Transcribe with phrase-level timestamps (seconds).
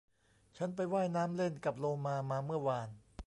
[0.57, 2.89] ฉันไปว่ายน้ำเล่นกับโลมามาเมื่อวาน